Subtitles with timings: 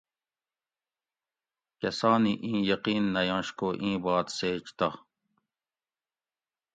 [1.79, 4.87] کۤسانی اِیں یقین نہ ینش کو اِیں بات سیچ تہ